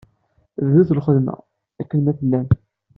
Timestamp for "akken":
1.81-1.99